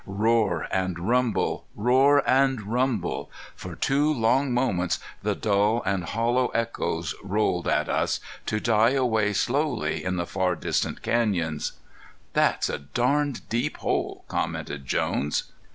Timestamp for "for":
3.55-3.75